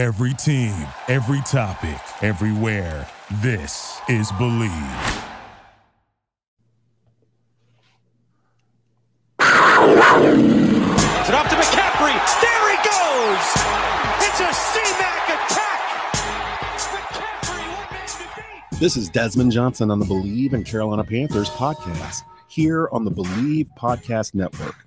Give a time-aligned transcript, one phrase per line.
[0.00, 0.72] Every team,
[1.08, 3.06] every topic, everywhere.
[3.42, 5.26] This is Bleav.
[11.18, 12.16] It's it up to McCaffrey.
[12.40, 13.44] There he goes.
[14.24, 15.80] It's a C-Mac attack.
[16.78, 18.24] McCaffrey, one man to
[18.70, 18.80] beat.
[18.80, 23.68] This is Desmond Johnson on the Bleav in Carolina Panthers podcast here on the Bleav
[23.78, 24.86] Podcast Network,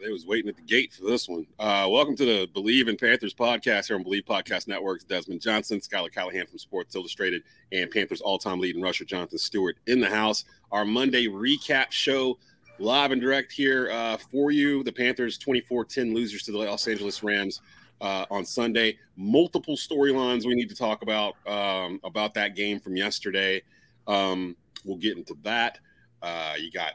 [0.00, 1.46] They was waiting at the gate for this one.
[1.58, 5.04] Uh, welcome to the Bleav in Panthers podcast here on Bleav Podcast Networks.
[5.04, 10.00] Desmond Johnson, Schuyler Callihan from Sports Illustrated, and Panthers all-time leading rusher Jonathan Stewart in
[10.00, 10.46] the house.
[10.72, 12.38] Our Monday recap show
[12.78, 14.82] live and direct here uh, for you.
[14.82, 17.60] The Panthers 24-10 losers to the Los Angeles Rams
[18.00, 18.96] uh, on Sunday.
[19.18, 23.62] Multiple storylines we need to talk about um, about that game from yesterday.
[24.06, 25.78] Um, we'll get into that.
[26.22, 26.94] Uh, you got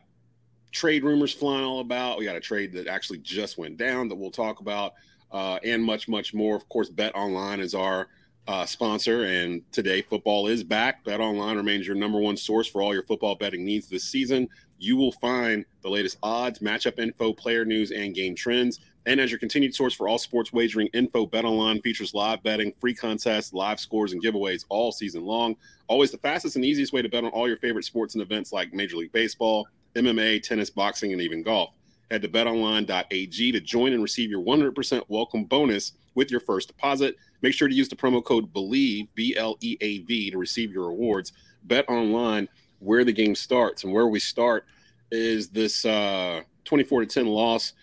[0.75, 2.19] trade rumors flying all about.
[2.19, 4.93] We got a trade that actually just went down that we'll talk about,
[5.31, 6.55] uh, and much, much more.
[6.55, 8.09] Of course, Bet Online is our
[8.47, 11.03] uh, sponsor, and today football is back.
[11.05, 14.49] Bet Online remains your number one source for all your football betting needs this season.
[14.77, 18.81] You will find the latest odds, matchup info, player news, and game trends.
[19.05, 22.93] And as your continued source for all sports wagering info, BetOnline features live betting, free
[22.93, 25.55] contests, live scores, and giveaways all season long.
[25.87, 28.51] Always the fastest and easiest way to bet on all your favorite sports and events
[28.51, 31.71] like Major League Baseball, MMA, tennis, boxing, and even golf.
[32.11, 37.15] Head to betonline.ag to join and receive your 100% welcome bonus with your first deposit.
[37.41, 40.71] Make sure to use the promo code BLEAV, B L E A V, to receive
[40.71, 41.33] your rewards.
[41.63, 42.47] Bet online
[42.79, 43.83] where the game starts.
[43.83, 44.65] And where we start
[45.11, 47.73] is this uh, 24 to 10 loss.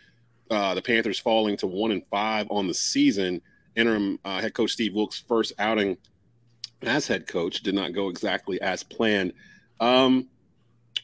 [0.50, 3.40] Uh, the Panthers falling to one and five on the season.
[3.74, 5.96] Interim uh, head coach Steve Wilks' first outing
[6.82, 9.32] as head coach did not go exactly as planned.
[9.80, 10.28] Um,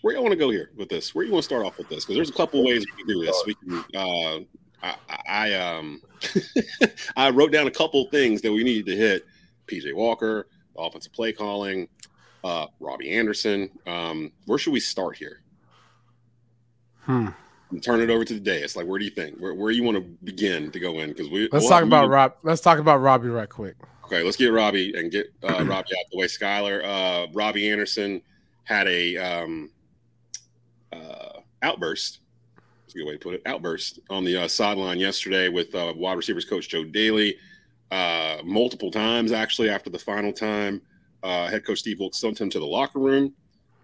[0.03, 1.15] where you want to go here with this?
[1.15, 2.05] Where you want to start off with this?
[2.05, 3.43] Because there's a couple ways we can do this.
[3.47, 3.85] We can.
[3.95, 4.39] Uh,
[4.81, 4.95] I,
[5.29, 6.01] I um
[7.17, 9.27] I wrote down a couple things that we needed to hit.
[9.67, 11.89] PJ Walker, offensive play calling,
[12.45, 13.71] uh, Robbie Anderson.
[13.87, 15.43] Um, where should we start here?
[17.01, 17.29] Hmm.
[17.71, 18.63] And turn it over to the day.
[18.63, 19.39] It's like, where do you think?
[19.39, 21.11] Where, where you want to begin to go in?
[21.11, 22.35] Because we Let's we'll- talk about Rob.
[22.43, 23.75] Let's talk about Robbie right quick.
[24.05, 26.29] Okay, let's get Robbie and get uh, Robbie out the way.
[26.29, 28.23] Schuyler, uh, Robbie Anderson
[28.65, 29.71] had a um,
[30.93, 32.21] uh, outburst.
[32.57, 33.43] That's a good way to put it.
[33.47, 37.35] Outburst on the uh, sideline yesterday with uh, wide receivers coach Joe Dailey.
[37.91, 40.81] Uh, multiple times actually after the final time,
[41.23, 43.35] uh, head coach Steve Wilks sent him to the locker room.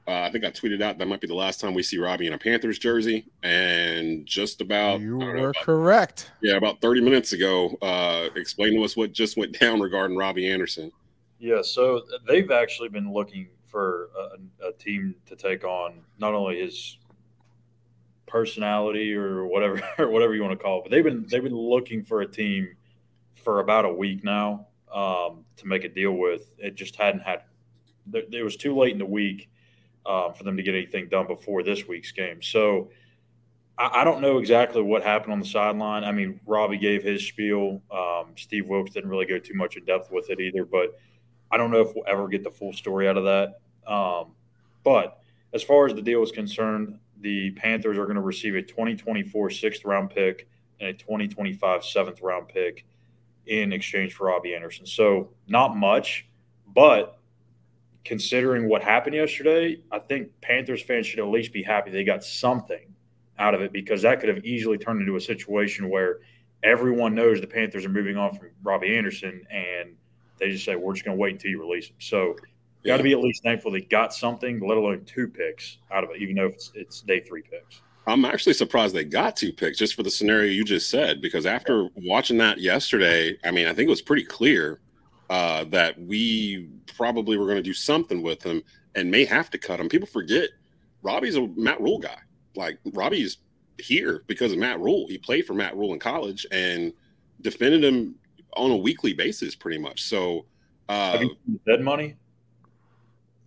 [0.07, 2.27] Uh, I think I tweeted out that might be the last time we see Robbie
[2.27, 3.27] in a Panthers jersey.
[3.43, 6.31] And just about you I don't know, were about correct.
[6.43, 10.51] yeah, about 30 minutes ago, uh, explain to us what just went down regarding Robbie
[10.51, 10.93] Anderson.
[11.39, 16.61] Yeah, so they've actually been looking for a, a team to take on not only
[16.61, 16.97] his
[18.29, 21.59] personality or whatever or whatever you want to call it, but they've been they've been
[21.59, 22.69] looking for a team
[23.43, 26.55] for about a week now um, to make a deal with.
[26.59, 27.43] It just hadn't had.
[28.13, 29.51] It was too late in the week
[30.07, 32.43] um, for them to get anything done before this week's game.
[32.43, 32.91] So
[33.77, 36.05] I, I don't know exactly what happened on the sideline.
[36.05, 37.83] I mean, Robbie gave his spiel.
[37.91, 40.97] Um, Steve Wilks didn't really go too much in depth with it either, but
[41.51, 43.61] I don't know if we'll ever get the full story out of that.
[43.87, 44.33] Um,
[44.83, 45.21] but
[45.53, 49.51] as far as the deal is concerned, the Panthers are going to receive a 2024
[49.51, 50.49] sixth round pick
[50.81, 52.85] and a 2025 seventh round pick
[53.47, 54.87] in exchange for Robbie Anderson.
[54.87, 56.27] So not much,
[56.67, 57.19] but
[58.05, 62.23] considering what happened yesterday, I think Panthers fans should at least be happy they got
[62.25, 62.95] something
[63.39, 66.21] out of it because that could have easily turned into a situation where
[66.63, 69.97] everyone knows the Panthers are moving on from Robbie Anderson and
[70.39, 71.97] they just say, we're just going to wait until you release him.
[71.99, 72.37] So
[72.85, 76.05] you got to be at least thankful they got something, let alone two picks out
[76.05, 77.81] of it, even though it's, it's day three picks.
[78.07, 81.47] I'm actually surprised they got two picks just for the scenario you just said, because
[81.47, 84.81] after watching that yesterday, I mean, I think it was pretty clear
[85.31, 88.63] uh, that we probably were going to do something with him
[88.95, 89.89] and may have to cut him.
[89.89, 90.51] People forget
[91.03, 92.19] Robbie's a Matt Rhule guy.
[92.55, 93.39] Like Robbie's
[93.79, 95.07] here because of Matt Rhule.
[95.09, 96.93] He played for Matt Rhule in college and
[97.41, 98.17] defended him
[98.57, 100.03] on a weekly basis, pretty much.
[100.03, 100.47] So,
[100.89, 102.17] uh, Have you seen the dead money?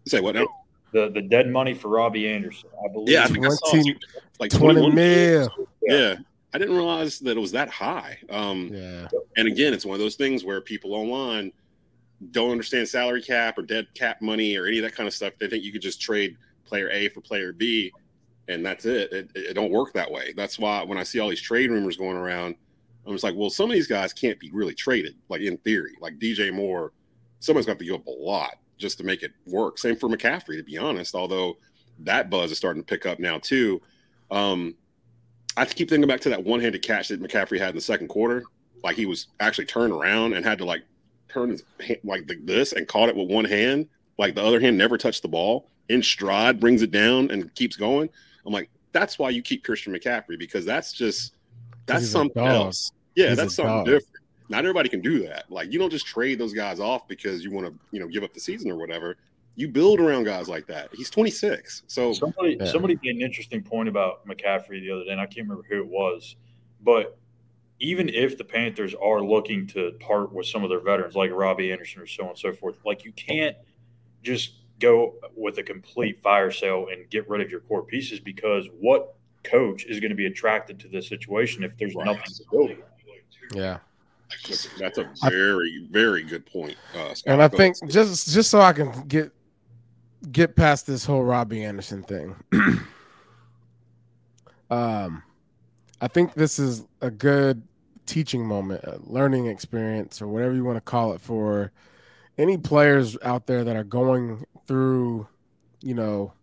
[0.09, 0.47] Say what now?
[0.93, 3.09] The the dead money for Robbie Anderson, I believe.
[3.09, 3.97] Yeah, I think I saw 20
[4.39, 5.67] like 20 21 mil.
[5.83, 6.15] Yeah.
[6.53, 8.17] I didn't realize that it was that high.
[8.29, 9.07] Um, Yeah.
[9.35, 11.51] And again, it's one of those things where people online
[12.31, 15.33] don't understand salary cap or dead cap money or any of that kind of stuff.
[15.39, 17.91] They think you could just trade player A for player B
[18.47, 19.11] and that's it.
[19.11, 20.33] It, it don't work that way.
[20.35, 22.55] That's why when I see all these trade rumors going around,
[23.05, 25.15] I'm just like, well, some of these guys can't be really traded.
[25.29, 26.93] Like in theory, like DJ Moore,
[27.39, 29.77] someone's got to give up a lot just to make it work.
[29.77, 31.15] Same for McCaffrey, to be honest.
[31.15, 31.57] Although
[31.99, 33.81] that buzz is starting to pick up now too.
[34.29, 34.75] Um,
[35.55, 38.43] I keep thinking back to that one-handed catch that McCaffrey had in the second quarter.
[38.83, 40.83] Like he was actually turned around and had to like
[41.29, 43.87] turn his hand like this and caught it with one hand.
[44.17, 45.69] Like the other hand never touched the ball.
[45.89, 48.09] In stride, brings it down and keeps going.
[48.45, 51.35] I'm like, that's why you keep Christian McCaffrey because that's just
[51.85, 52.91] that's something else.
[53.15, 53.85] Yeah, He's that's something dog.
[53.85, 54.16] different.
[54.49, 55.45] Not everybody can do that.
[55.51, 58.23] Like you don't just trade those guys off because you want to, you know, give
[58.23, 59.17] up the season or whatever.
[59.55, 60.89] You build around guys like that.
[60.93, 62.65] He's 26, so Somebody Yeah.
[62.67, 65.79] somebody made an interesting point about McCaffrey the other day, and I can't remember who
[65.81, 66.35] it was.
[66.81, 67.17] But
[67.79, 71.71] even if the Panthers are looking to part with some of their veterans, like Robbie
[71.71, 73.55] Anderson or so on and so forth, like you can't
[74.23, 78.67] just go with a complete fire sale and get rid of your core pieces because
[78.79, 82.05] what coach is going to be attracted to this situation if there's Right.
[82.05, 82.69] nothing to build?
[82.71, 82.81] around?
[83.55, 83.79] Yeah.
[84.47, 86.75] That's, that's a very, very good point.
[86.95, 87.33] Uh, Scott.
[87.33, 87.91] And I think ahead.
[87.91, 89.31] just just so I can get
[90.31, 92.35] get past this whole Robbie Anderson thing.
[94.69, 95.23] um
[96.01, 97.63] I think this is a good
[98.05, 101.71] teaching moment, a learning experience or whatever you want to call it for
[102.37, 105.27] any players out there that are going through,
[105.81, 106.33] you know,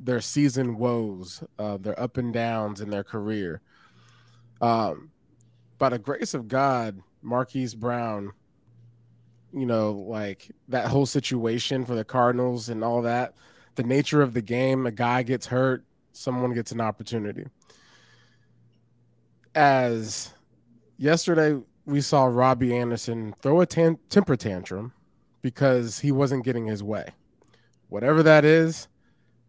[0.00, 3.60] their season woes, uh, their up and downs in their career.
[4.60, 5.10] Um,
[5.78, 8.32] by the grace of God, Marquise Brown,
[9.52, 13.34] you know, like that whole situation for the Cardinals and all that,
[13.76, 17.46] the nature of the game, a guy gets hurt, someone gets an opportunity.
[19.54, 20.34] As
[20.98, 24.92] yesterday, we saw Robbie Anderson throw a tan- temper tantrum
[25.40, 27.08] because he wasn't getting his way.
[27.88, 28.88] Whatever that is,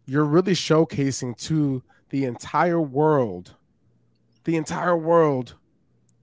[0.06, 3.54] you're really showcasing to the entire world,
[4.44, 5.54] the entire world,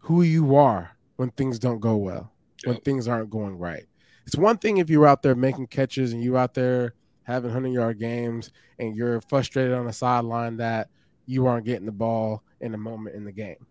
[0.08, 2.32] who you are when things don't go well,
[2.64, 2.86] when Yep.
[2.86, 3.86] things aren't going right.
[4.26, 6.94] It's one thing if you're out there making catches and you're out there
[7.24, 10.90] having 100 yard games and you're frustrated on the sideline that
[11.26, 13.66] you aren't getting the ball in a moment in the game.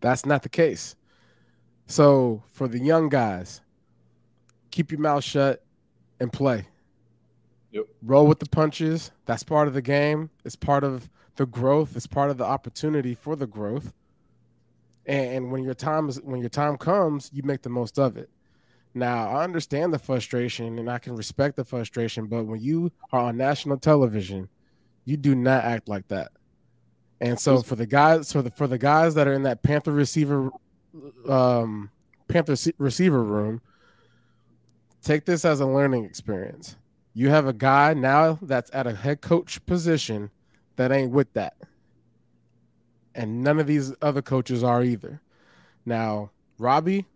[0.00, 0.94] That's not the case.
[1.86, 3.62] So for the young guys,
[4.70, 5.64] keep your mouth shut
[6.20, 6.68] and play.
[7.72, 7.86] Yep.
[8.00, 9.10] Roll with the punches.
[9.24, 10.30] That's part of the game.
[10.44, 11.96] It's part of the growth.
[11.96, 13.92] It's part of the opportunity for the growth.
[15.06, 18.28] And, when your time is when your time comes, you make the most of it.
[18.92, 23.20] Now I understand the frustration and I can respect the frustration, but when you are
[23.20, 24.48] on national television,
[25.04, 26.32] you do not act like that.
[27.20, 29.92] And so for the guys, for the for the guys that are in that Panther
[29.92, 30.50] receiver,
[31.28, 31.90] um,
[32.28, 33.60] Panther receiver room,
[35.02, 36.76] take this as a learning experience.
[37.14, 40.30] You have a guy now that's at a head coach position
[40.76, 41.54] that ain't with that,
[43.16, 45.20] and none of these other coaches are either.
[45.84, 47.06] Now, Robbie,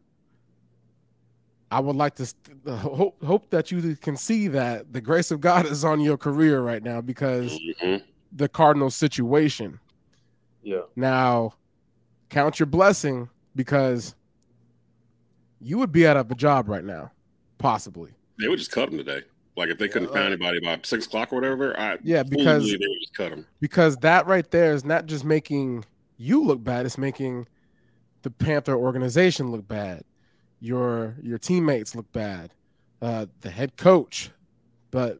[1.70, 5.40] I would like to st- hope hope that you can see that the grace of
[5.40, 8.02] God is on your career right now because Mhm.
[8.32, 9.78] the Cardinals situation.
[10.62, 10.82] Yeah.
[10.96, 11.54] Now,
[12.28, 14.14] count your blessing because
[15.60, 17.12] you would be out of a job right now,
[17.58, 18.12] possibly.
[18.38, 19.20] they would just cut him today.
[19.54, 20.14] Like if they couldn't Yeah.
[20.14, 23.44] find anybody by six o'clock or whatever, I Yeah, because they would just cut him.
[23.60, 25.84] because that right there is not just making
[26.20, 27.48] you look bad; it's making
[28.22, 30.04] the Panther organization look bad.
[30.60, 32.52] Your your teammates look bad.
[33.00, 34.30] Uh, the head coach,
[34.90, 35.18] but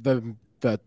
[0.00, 0.80] the the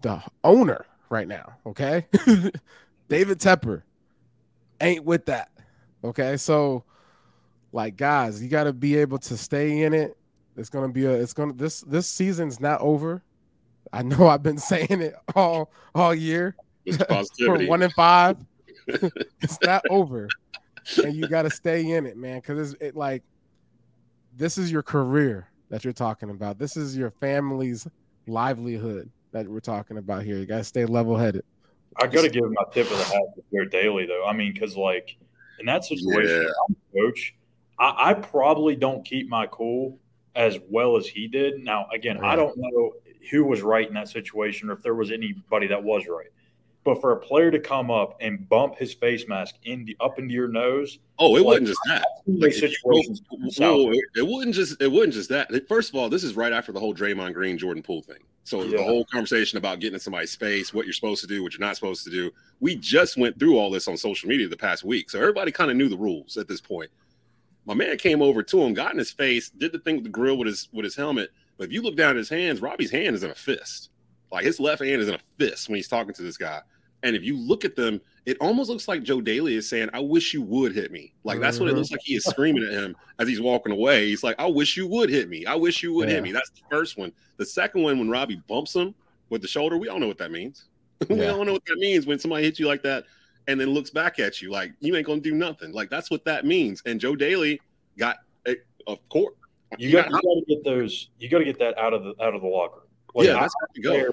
[0.00, 1.56] the owner right now.
[1.66, 2.06] Okay,
[3.08, 3.82] David Tepper
[4.80, 5.50] ain't with that.
[6.02, 6.84] Okay, so
[7.72, 10.16] like guys, you got to be able to stay in it.
[10.56, 11.12] It's gonna be a.
[11.12, 13.22] It's gonna this this season's not over.
[13.92, 16.56] I know I've been saying it all all year.
[16.96, 17.68] For positivity.
[17.68, 18.38] one and five,
[19.40, 20.28] it's not over,
[21.02, 22.40] and you got to stay in it, man.
[22.40, 23.22] Because it's it like
[24.36, 26.58] this is your career that you're talking about.
[26.58, 27.86] This is your family's
[28.26, 30.38] livelihood that we're talking about here.
[30.38, 31.44] You got to stay level headed.
[31.96, 34.24] I got to give my tip of the hat to Jared Dailey, though.
[34.26, 35.16] I mean, because like
[35.58, 36.48] in that situation, Yeah.
[36.68, 37.34] I'm a coach,
[37.78, 39.98] I, I probably don't keep my cool
[40.34, 41.62] as well as he did.
[41.62, 42.92] Now, again, I don't know
[43.30, 46.28] who was right in that situation or if there was anybody that was right.
[46.82, 50.18] But for a player to come up and bump his face mask in the, up
[50.18, 52.06] into your nose, Oh, it Like, wasn't just that.
[52.26, 53.20] like, situations.
[53.28, 53.76] Whoa, south.
[53.76, 55.50] whoa, it, it wasn't just it wasn't just that.
[55.68, 58.20] First of all, this is right after the whole Draymond Green Jordan Poole thing.
[58.44, 61.52] So the whole conversation about getting in somebody's space, what you're supposed to do, what
[61.52, 62.30] you're not supposed to do.
[62.60, 65.70] We just went through all this on social media the past week, so everybody kind
[65.70, 66.90] of knew the rules at this point.
[67.66, 70.10] My man came over to him, got in his face, did the thing with the
[70.10, 71.28] grill with his with his helmet.
[71.58, 73.89] But if you look down at his hands, Robbie's hand is in a fist.
[74.32, 76.60] Like his left hand is in a fist when he's talking to this guy.
[77.02, 80.00] And if you look at them, it almost looks like Joe Dailey is saying, I
[80.00, 81.14] wish you would hit me.
[81.24, 81.94] Like that's what it looks mm-hmm.
[81.94, 84.06] like he is screaming at him as he's walking away.
[84.08, 85.46] He's like, I wish you would hit me.
[85.46, 86.16] I wish you would Yeah.
[86.16, 86.32] hit me.
[86.32, 87.12] That's the first one.
[87.38, 88.94] The second one, when Robbie bumps him
[89.30, 90.66] with the shoulder, we all know what that means.
[91.08, 91.30] we Yeah.
[91.32, 93.04] all know what that means when somebody hits you like that
[93.48, 95.72] and then looks back at you like you ain't gonna do nothing.
[95.72, 96.82] Like that's what that means.
[96.84, 97.58] And Joe Dailey
[97.96, 98.56] got eh,
[98.86, 99.36] a, a court.
[99.78, 101.08] You He got, you got- got to get those.
[101.18, 102.82] You got to get that out of the out of the locker.
[103.14, 103.98] Like, yeah, I that's to don't go.
[103.98, 104.10] care-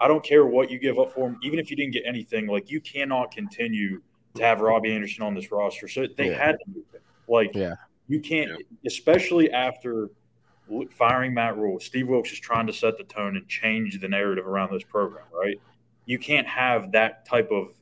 [0.00, 2.46] I don't care what you give up for him, even if you didn't get anything.
[2.46, 4.00] Like you cannot continue
[4.34, 5.88] to have Robbie Anderson on this roster.
[5.88, 6.38] So they Yeah.
[6.44, 7.00] had to move him.
[7.26, 7.74] Like Yeah.
[8.06, 10.10] you can't, especially after
[10.92, 11.80] firing Matt Rhule.
[11.80, 15.24] Steve Wilks is trying to set the tone and change the narrative around this program.
[15.32, 15.60] Right?
[16.06, 17.74] You can't have that type of.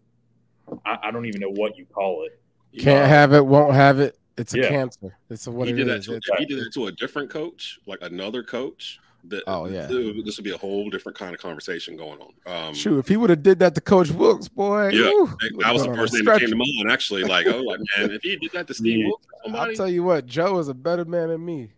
[0.87, 2.41] I, I don't even know what you call it.
[2.73, 4.19] You Can't have it, won't have it.
[4.39, 4.69] It's a Yeah.
[4.69, 5.17] cancer.
[5.31, 6.07] It's what he it did that is.
[6.07, 8.99] to, It's- he did that to a different coach, like another coach.
[9.47, 9.87] Oh, yeah.
[9.87, 12.69] this would be a whole different kind of conversation going on.
[12.69, 15.27] Um, Shoot, if he would have did that to Coach Wilks, boy, Yeah, woo,
[15.61, 16.91] that was the been on a first name that came to mind.
[16.91, 19.07] Actually, like, oh, like man, if he did that to Steve Yeah.
[19.07, 21.71] Wilks, or I'll tell you what, Joe is a better man than me.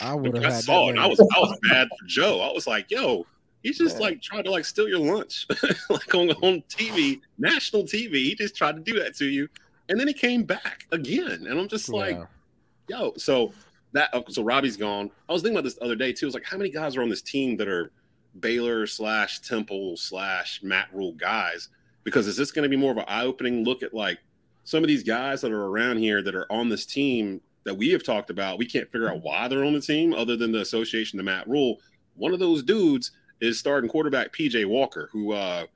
[0.00, 0.98] I would have I saw it.
[0.98, 2.40] I was, I was mad for Joe.
[2.40, 3.26] I was like, yo,
[3.62, 4.02] he's just Yeah.
[4.02, 5.46] like trying to like steal your lunch,
[5.90, 8.14] like on on TV, national TV.
[8.14, 9.48] He just tried to do that to you,
[9.88, 12.24] and then he came back again, and I'm just like, Yeah.
[12.98, 13.52] yo, so
[13.92, 15.10] that oh, so Robbie's gone.
[15.28, 16.26] I was thinking about this the other day too.
[16.26, 17.90] I was like, how many guys are on this team that are
[18.38, 21.68] Baylor slash Temple slash Matt Rhule guys?
[22.04, 24.18] Because is this going to be more of an eye opening look at like
[24.64, 27.90] some of these guys that are around here that are on this team that we
[27.90, 28.58] have talked about?
[28.58, 31.48] We can't figure out why they're on the team other than the association to Matt
[31.48, 31.78] Rhule.
[32.16, 35.66] One of those dudes is starting quarterback PJ Walker, who uh,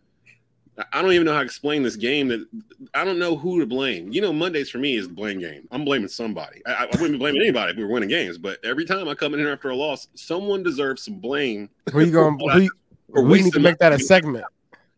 [0.93, 2.29] I don't even know how to explain this game.
[2.29, 2.47] That
[2.95, 4.13] I don't know who to blame.
[4.13, 5.69] You know, Mondays for me is the blame game.
[5.71, 6.63] I'm blaming somebody.
[6.67, 9.15] I, I wouldn't be blaming anybody if we were winning games, but every time I
[9.15, 11.71] come in here after a loss, someone deserves some blame.
[11.93, 12.39] Who you going?
[12.39, 12.71] Who, you-
[13.09, 14.45] Or we need to make that a segment.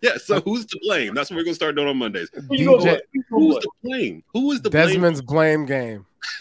[0.02, 1.14] Yeah, so who's to blame?
[1.14, 2.30] That's what we're gonna start doing on Mondays.
[2.32, 3.60] Who you gonna DJ you gonna Who's blame?
[3.62, 4.24] to blame?
[4.34, 4.86] Who is the blame?
[4.88, 6.06] Desmond's blame game.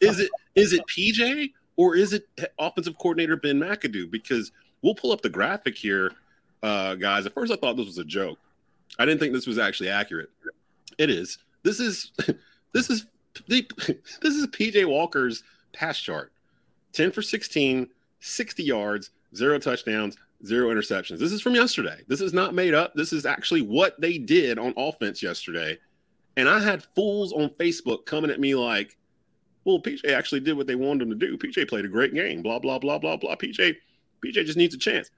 [0.00, 2.26] is it is it PJ or is it
[2.58, 4.10] offensive coordinator Ben McAdoo?
[4.10, 4.52] Because
[4.82, 6.12] we'll pull up the graphic here,
[6.62, 7.24] uh, guys.
[7.26, 8.38] At first, I thought this was a joke.
[8.98, 10.30] I didn't think this was actually accurate.
[10.98, 11.38] It is.
[11.62, 12.12] This is
[12.72, 13.06] this is
[13.48, 16.32] this is PJ Walker's pass chart.
[16.92, 17.88] 10 for 16,
[18.20, 21.18] 60 yards, zero touchdowns, zero interceptions.
[21.18, 22.02] This is from yesterday.
[22.06, 22.92] This is not made up.
[22.94, 25.78] This is actually what they did on offense yesterday.
[26.36, 28.96] And I had fools on Facebook coming at me like,
[29.64, 31.38] well, PJ actually did what they wanted him to do.
[31.38, 32.42] PJ played a great game.
[32.42, 33.36] Blah blah blah blah blah.
[33.36, 33.76] PJ,
[34.24, 35.10] PJ just needs a chance.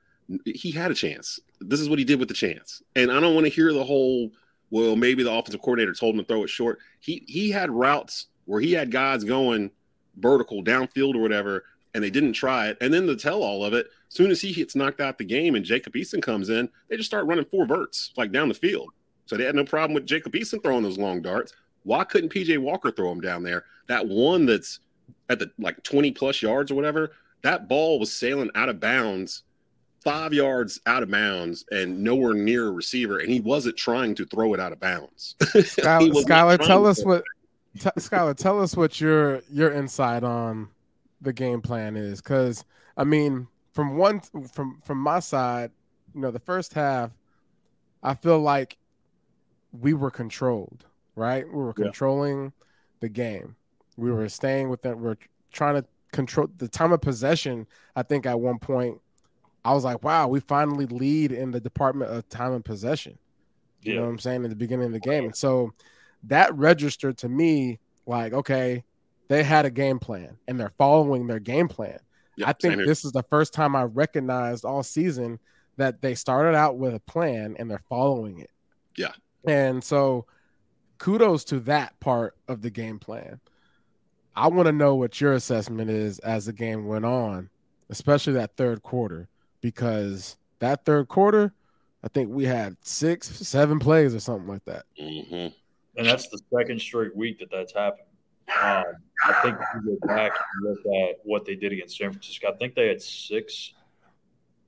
[0.45, 1.41] He had a chance.
[1.61, 2.83] This is what he did with the chance.
[2.97, 4.31] And I don't want to hear the whole.
[4.71, 6.79] Well, maybe the offensive coordinator told him to throw it short.
[7.01, 9.71] He he had routes where he had guys going
[10.17, 11.65] vertical downfield or whatever,
[11.95, 12.79] and they didn't try it.
[12.81, 15.25] And then the tell all of it, as soon as he gets knocked out the
[15.25, 18.55] game and Jacob Eason comes in, they just start running four verts like down the
[18.55, 18.91] field.
[19.27, 21.53] So they had no problem with Jacob Eason throwing those long darts.
[21.85, 23.65] Why couldn't PJ Walker throw them down there?
[23.89, 24.81] That one that's
[25.29, 27.13] at the like 20 plus yards or whatever,
[27.43, 29.43] that ball was sailing out of bounds,
[30.05, 33.19] five yards out of bounds, and nowhere near a receiver.
[33.19, 35.35] And he wasn't trying to throw it out of bounds.
[35.65, 37.25] Schuyler, Schuyler tell us what.
[37.79, 40.69] T- Schuyler, tell us what your your insight on
[41.21, 42.65] the game plan is, because
[42.97, 44.21] I mean, from one
[44.53, 45.73] from from my side,
[46.15, 47.11] you know, the first half,
[48.03, 48.77] I feel like
[49.73, 50.85] we were controlled,
[51.17, 51.45] right?
[51.49, 51.85] We were Yeah.
[51.87, 52.53] controlling
[53.01, 53.57] the game.
[53.97, 54.99] We were staying with that.
[54.99, 55.17] We're
[55.51, 57.67] trying to control the time of possession.
[57.97, 59.01] I think at one point,
[59.65, 63.19] I was like, "Wow, we finally lead in the department of time and possession."
[63.83, 65.73] You know what I'm saying in the beginning of the game, and so
[66.25, 68.85] that registered to me like, okay,
[69.29, 71.99] they had a game plan and they're following their game plan.
[72.37, 75.39] Yeah, I think this is the first time I recognized all season
[75.77, 78.51] that they started out with a plan and they're following it.
[78.97, 79.13] Yeah.
[79.47, 80.27] And so
[80.99, 83.41] kudos to that part of the game plan.
[84.37, 87.51] I want to know what your assessment is as the game went on,
[87.89, 89.29] especially that third quarter,
[89.65, 91.55] because that third quarter,
[92.03, 94.85] I think we had six, seven plays or something like that.
[95.01, 95.55] Mhm.
[95.97, 98.09] and that's the second straight week that that's happened.
[98.49, 98.85] Um,
[99.25, 102.53] I think if you go back and look at what they did against San Francisco,
[102.53, 103.73] I think they had six.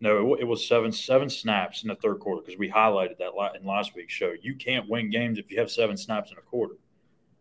[0.00, 3.32] No, it, it was seven seven snaps in the third quarter because we highlighted that
[3.60, 4.32] in last week's show.
[4.40, 6.76] You can't win games if you have seven snaps in a quarter.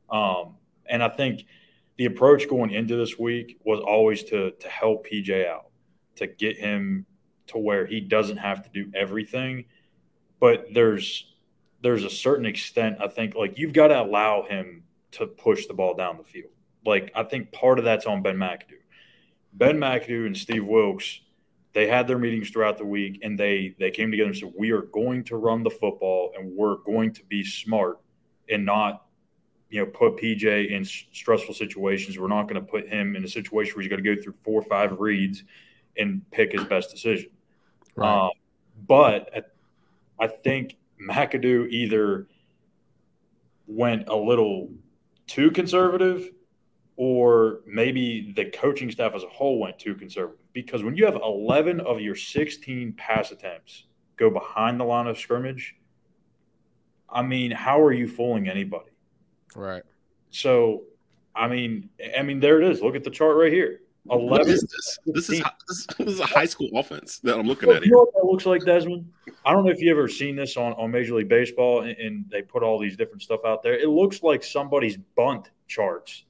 [0.09, 0.57] Um,
[0.87, 1.45] and I think
[1.95, 5.67] the approach going into this week was always to to help PJ out,
[6.15, 7.05] to get him
[7.47, 9.65] to where he doesn't have to do everything.
[10.39, 11.31] But there's
[11.81, 15.73] there's a certain extent I think like you've got to allow him to push the
[15.73, 16.51] ball down the field.
[16.85, 18.81] Like I think part of that's on Ben McAdoo.
[19.53, 21.21] Ben McAdoo and Steve Wilks
[21.75, 24.71] they had their meetings throughout the week and they they came together and said we
[24.71, 27.99] are going to run the football and we're going to be smart
[28.49, 29.05] and not
[29.69, 32.17] you know put PJ in stressful situations.
[32.17, 34.35] We're not going to put him in a situation where he's going to go through
[34.41, 35.43] four or five reads
[35.97, 37.29] and pick his best decision.
[37.95, 38.25] Right.
[38.25, 38.31] Um,
[38.87, 39.53] but
[40.19, 42.27] I think McAdoo either
[43.67, 44.69] went a little
[45.27, 46.29] too conservative
[46.97, 50.39] or maybe the coaching staff as a whole went too conservative.
[50.53, 53.85] Because when you have 11 of your 16 pass attempts
[54.17, 55.75] go behind the line of scrimmage
[57.09, 58.91] i mean how are you fooling anybody?
[59.55, 59.83] Right.
[60.31, 60.83] So
[61.35, 62.81] i mean i mean there it is.
[62.81, 63.81] Look at the chart right here
[64.11, 64.99] 11 what is this?
[65.05, 65.43] This is,
[65.97, 67.85] this is a high school offense that i'm looking at here.
[67.85, 69.11] You know what that looks like desmond
[69.45, 72.25] i don't know if you ever seen this on, on major league baseball and, and
[72.29, 76.25] they put all these different stuff out there it looks like somebody's bunt charts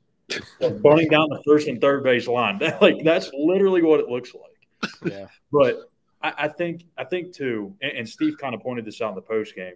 [0.81, 2.57] bunting down the first and third base line.
[2.65, 4.91] That, like that's literally what it looks like.
[5.11, 5.27] Yeah.
[5.51, 5.89] But
[6.21, 9.15] I, I think I think too, and, and Steve kind of pointed this out in
[9.15, 9.75] the post game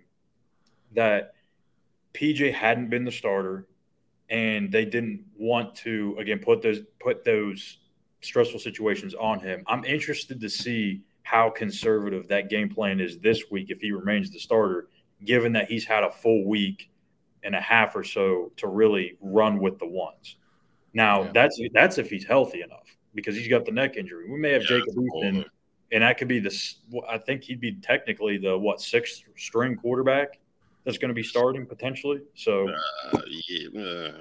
[0.96, 1.34] that
[2.14, 3.68] PJ hadn't been the starter,
[4.30, 7.79] and they didn't want to again put those put those
[8.22, 9.64] stressful situations on him.
[9.68, 14.32] I'm interested to see how conservative that game plan is this week if he remains
[14.32, 14.88] the starter,
[15.26, 16.90] given that he's had a full week
[17.44, 20.38] and a half or so to really run with the ones.
[20.94, 21.32] Now yeah.
[21.34, 24.30] that's that's if he's healthy enough because he's got the neck injury.
[24.30, 25.46] We may have yeah, Jacob Eason,
[25.92, 26.74] and that could be the.
[27.08, 30.40] I think he'd be technically the what sixth string quarterback
[30.84, 32.22] that's going to be starting potentially.
[32.36, 32.70] So,
[33.14, 34.12] uh, yeah,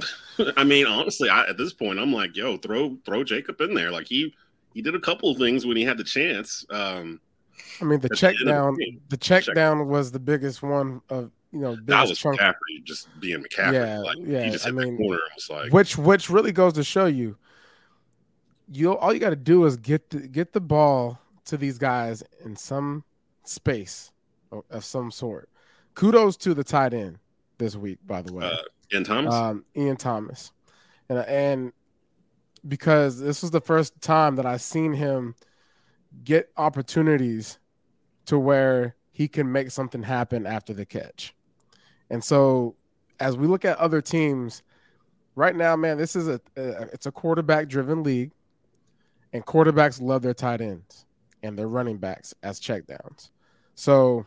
[0.56, 3.90] I mean, honestly, I, at this point, I'm like, yo, throw throw Jacob in there.
[3.90, 4.34] Like he
[4.74, 6.64] he did a couple of things when he had the chance.
[6.70, 7.20] Um,
[7.80, 11.02] I mean, the check the down, the, the check, check down was the biggest one
[11.08, 12.40] of you know, that was chunk.
[12.40, 13.74] McCaffrey just being McCaffrey.
[13.74, 14.44] Yeah, like, yeah.
[14.44, 17.36] He just hit I mean, corner was like, which which really goes to show you,
[18.70, 22.22] you all you got to do is get the, get the ball to these guys
[22.44, 23.04] in some
[23.44, 24.12] space
[24.50, 25.50] of, of, some sort.
[25.94, 27.18] Kudos to the tight end
[27.58, 28.56] this week, by the way, uh,
[28.92, 29.34] Ian Thomas.
[29.34, 30.52] Um, Ian Thomas,
[31.08, 31.72] and and
[32.66, 35.34] because this was the first time that I've seen him
[36.24, 37.58] get opportunities
[38.26, 41.34] to where he can make something happen after the catch.
[42.10, 42.76] And so
[43.18, 44.62] as we look at other teams
[45.34, 48.32] right now, man, this is a, a it's a quarterback driven league
[49.32, 51.06] and quarterbacks love their tight ends
[51.42, 53.30] and their running backs as checkdowns.
[53.74, 54.26] So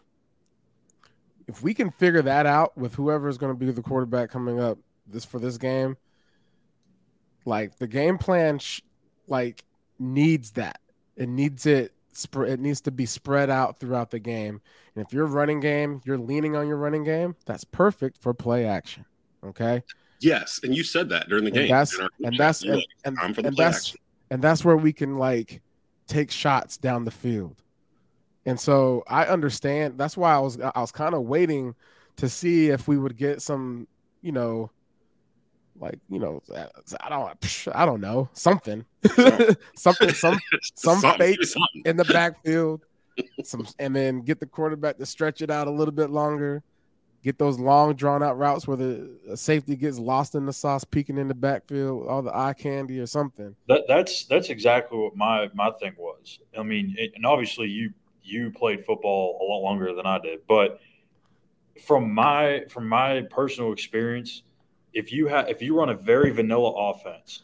[1.47, 4.59] if we can figure that out with whoever is going to be the quarterback coming
[4.59, 4.77] up
[5.07, 5.97] this for this game,
[7.45, 8.81] like the game plan, sh-
[9.27, 9.63] like
[9.99, 10.79] needs that.
[11.15, 11.93] It needs it
[12.33, 14.61] it needs to be spread out throughout the game.
[14.95, 18.65] And if your running game, you're leaning on your running game, that's perfect for play
[18.65, 19.05] action.
[19.43, 19.83] Okay.
[20.21, 21.67] Yes, and you said that during the and game.
[21.69, 23.99] That's, and that's and, and, and that's action.
[24.31, 25.61] and that's where we can like
[26.07, 27.61] take shots down the field.
[28.45, 29.97] And so I understand.
[29.97, 31.75] That's why I was I was kind of waiting
[32.17, 33.87] to see if we would get some,
[34.21, 34.71] you know,
[35.79, 36.41] like you know
[37.01, 38.85] i don't i don't know something.
[39.05, 39.55] Something.
[40.13, 40.39] Some
[40.75, 41.37] some fake
[41.85, 42.85] in the backfield.
[43.43, 46.63] Some and then get the quarterback to stretch it out a little bit longer.
[47.23, 51.17] Get those long drawn out routes where the safety gets lost in the sauce peeking
[51.17, 53.55] in the backfield all the eye candy or something.
[53.67, 56.39] That, that's that's exactly what my my thing was.
[56.57, 57.93] I mean it, and obviously you
[58.25, 60.79] you played football a lot longer than i did but
[61.85, 64.43] from my from my personal experience
[64.95, 67.43] if you have if you run a very vanilla offense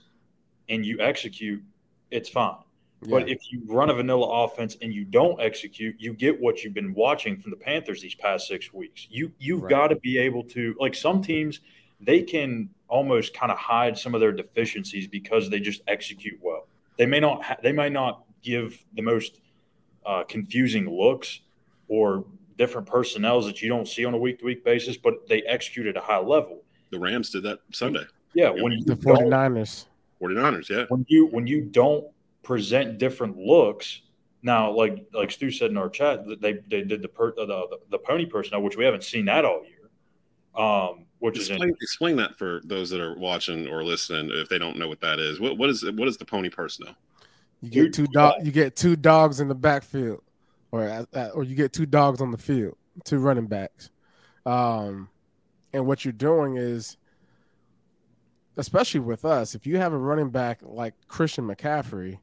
[0.69, 1.61] and you execute,
[2.09, 2.55] it's fine.
[3.03, 3.19] Yeah.
[3.19, 6.73] But if you run a vanilla offense and you don't execute, you get what you've
[6.73, 9.07] been watching from the Panthers these past six weeks.
[9.09, 9.69] You you've right.
[9.69, 11.59] got to be able to like some teams
[12.03, 16.67] they can almost kind of hide some of their deficiencies because they just execute well.
[16.97, 19.39] They may not ha- they might not give the most
[20.05, 21.41] uh, confusing looks
[21.87, 22.25] or
[22.57, 25.87] different personnels that you don't see on a week to week basis, but they execute
[25.87, 28.05] at a high level the Rams did that Sunday.
[28.33, 29.85] Yeah, when the 49ers.
[30.21, 30.85] 49ers, yeah.
[30.89, 32.05] When you when you don't
[32.43, 34.01] present different looks,
[34.43, 37.79] now like like Stu said in our chat, they they did the per, the, the,
[37.89, 40.63] the pony personnel, which we haven't seen that all year.
[40.63, 44.59] Um, which explain, is explain that for those that are watching or listening if they
[44.59, 45.39] don't know what that is.
[45.39, 46.95] What what is what is the pony personnel?
[47.61, 48.45] You get two dog.
[48.45, 50.21] You get two dogs in the backfield,
[50.71, 53.89] or or you get two dogs on the field, two running backs.
[54.45, 55.09] Um,
[55.73, 56.97] and what you're doing is,
[58.57, 62.17] especially with us, if you have a running back like Christian McCaffrey,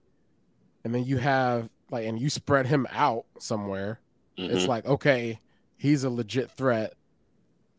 [0.85, 4.01] and then you have like, and you spread him out somewhere,
[4.37, 4.55] mm-hmm.
[4.55, 5.41] it's like, okay,
[5.77, 6.95] he's a legit threat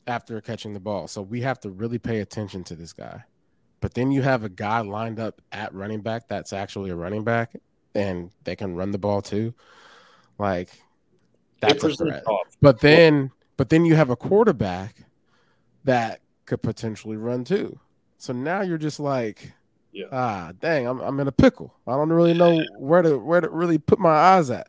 [0.07, 1.07] after catching the ball.
[1.07, 3.23] So we have to really pay attention to this guy.
[3.81, 7.23] But then you have a guy lined up at running back that's actually a running
[7.23, 7.55] back.
[7.95, 9.53] and they can run the ball too.
[10.37, 10.69] Like
[11.59, 12.23] that's a threat.
[12.61, 14.95] But then, but then you have a quarterback
[15.85, 17.79] that could potentially run too.
[18.17, 19.51] So now you're just like,
[19.91, 20.05] Yeah.
[20.11, 21.73] ah, dang, I'm I'm in a pickle.
[21.87, 24.67] I don't really know where to where to really put my eyes at,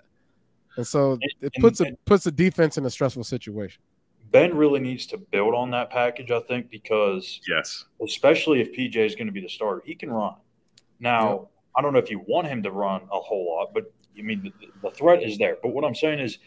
[0.77, 3.83] and so it puts a puts a defense in a stressful situation.
[4.31, 7.85] Ben really needs to build on that package, I think, because Yes.
[8.05, 10.35] especially if PJ is going to be the starter, he can run.
[11.01, 14.23] Now, I don't know if you want him to run a whole lot, but I
[14.23, 15.57] mean, the, the threat is there.
[15.62, 16.38] But what I'm saying is,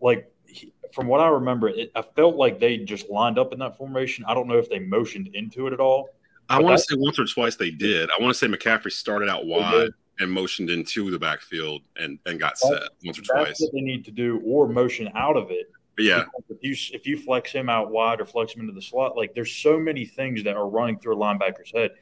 [0.00, 3.58] like, he, from what I remember, it, I felt like they just lined up in
[3.60, 4.24] that formation.
[4.26, 6.10] I don't know if they motioned into it at all.
[6.48, 8.10] I want to say once or twice they did.
[8.10, 12.38] I want to say McCaffrey started out wide and motioned into the backfield and, and
[12.38, 13.60] got set once or That's twice.
[13.60, 15.70] what they need to do, or motion out of it.
[15.96, 18.82] But yeah, If you if you flex him out wide or flex him into the
[18.82, 21.92] slot, like there's so many things that are running through a linebacker's head.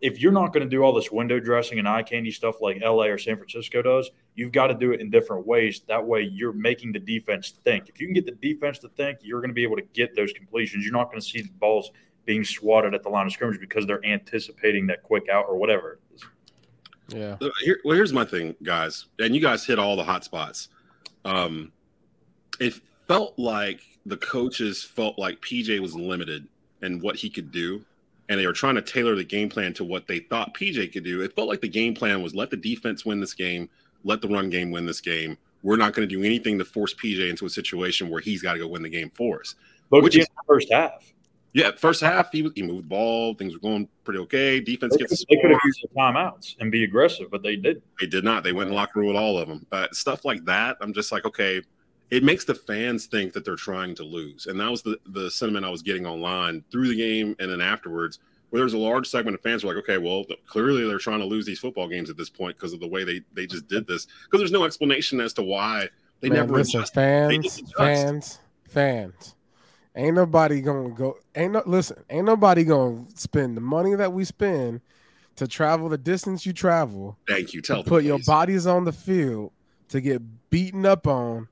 [0.00, 2.80] If you're not going to do all this window dressing and eye candy stuff like
[2.82, 5.82] LA or San Francisco does, you've got to do it in different ways.
[5.86, 7.88] That way, you're making the defense think.
[7.88, 10.16] If you can get the defense to think, you're going to be able to get
[10.16, 10.84] those completions.
[10.84, 11.92] You're not going to see the balls
[12.24, 16.00] being swatted at the line of scrimmage because they're anticipating that quick out or whatever.
[17.08, 20.68] Yeah, Here, well, here's my thing, guys, and you guys hit all the hot spots.
[21.24, 21.72] Um,
[22.58, 26.46] it felt like the coaches felt like PJ was limited
[26.82, 27.84] in what he could do,
[28.28, 31.04] and they were trying to tailor the game plan to what they thought PJ could
[31.04, 31.20] do.
[31.22, 33.68] It felt like the game plan was let the defense win this game,
[34.04, 35.36] let the run game win this game.
[35.62, 38.54] We're not going to do anything to force PJ into a situation where he's got
[38.54, 39.54] to go win the game for us.
[39.90, 41.08] Look Which is- the first half.
[41.54, 44.58] Yeah, first half he was, he moved the ball, things were going pretty okay.
[44.58, 47.42] Defense They gets could, the they could have used the timeouts and be aggressive, but
[47.42, 47.84] they didn't.
[48.00, 48.42] They did not.
[48.42, 49.66] They went in locker room with all of them.
[49.70, 50.78] Uh, stuff like that.
[50.80, 51.60] I'm just like, okay,
[52.12, 55.30] it makes the fans think that they're trying to lose, and that was the the
[55.30, 58.18] sentiment I was getting online through the game and then afterwards.
[58.50, 61.20] Where there's a large segment of fans who are like, okay, well, clearly they're trying
[61.20, 63.66] to lose these football games at this point because of the way they they just
[63.66, 64.06] did this.
[64.24, 65.88] Because there's no explanation as to why
[66.20, 69.34] they Man, never listen, fans, fans, fans.
[69.96, 71.16] Ain't nobody gonna go.
[71.34, 72.04] Ain't no listen.
[72.10, 74.82] Ain't nobody gonna spend the money that we spend
[75.36, 77.62] to travel the distance you travel Thank you.
[77.62, 79.52] Tell put your bodies on the field
[79.88, 80.20] to get
[80.50, 81.48] beaten up on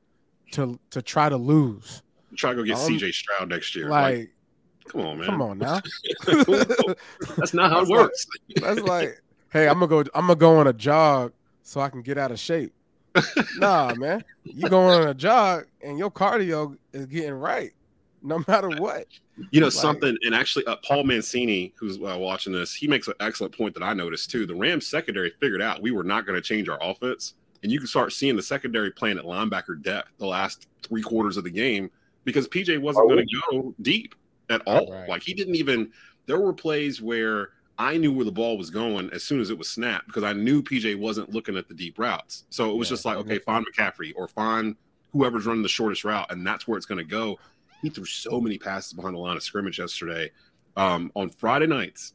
[0.52, 2.02] to to try to lose.
[2.36, 3.88] Try to go get Um, CJ Stroud next year.
[3.88, 4.30] Like, Like,
[4.88, 5.26] come on, man.
[5.26, 5.80] come on now.
[7.36, 8.26] That's not how it That's like- works.
[8.56, 9.20] That's like,
[9.52, 10.00] hey, I'm gonna go.
[10.14, 11.32] I'm gonna go on a jog
[11.62, 12.72] so I can get out of shape.
[13.58, 17.72] nah, man, you going on a jog and your cardio is getting right,
[18.22, 19.06] no matter what.
[19.50, 23.08] You know Like- something, and actually, uh, Paul Mancini, who's uh, watching this, he makes
[23.08, 24.46] an excellent point that I noticed too.
[24.46, 27.78] The Rams secondary figured out we were not going to change our offense, and you
[27.78, 31.50] can start seeing the secondary playing at linebacker depth the last three quarters of the
[31.50, 31.90] game
[32.24, 34.14] because PJ wasn't going to go deep
[34.48, 34.90] at all.
[34.90, 35.08] Right.
[35.08, 35.92] Like he didn't even.
[36.26, 39.58] There were plays where I knew where the ball was going as soon as it
[39.58, 42.44] was snapped because I knew PJ wasn't looking at the deep routes.
[42.50, 42.92] So it was Yeah.
[42.94, 44.76] just like, okay, find McCaffrey or find
[45.12, 47.38] whoever's running the shortest route, and that's where it's going to go.
[47.82, 50.30] He threw so many passes behind the line of scrimmage yesterday.
[50.76, 52.12] Um, on Friday nights,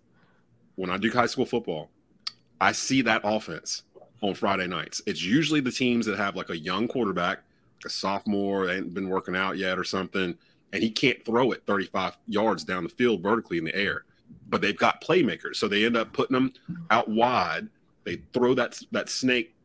[0.76, 1.90] when I do high school football,
[2.62, 3.84] I see that offense
[4.28, 5.02] on Friday nights.
[5.06, 7.40] It's usually the teams that have like a young quarterback,
[7.86, 10.36] a sophomore, they ain't been working out yet or something,
[10.74, 14.06] and he can't throw it 35 yards down the field vertically in the air.
[14.50, 16.54] But they've got playmakers, so they end up putting them
[16.90, 17.68] out wide.
[18.04, 19.56] They throw that that snake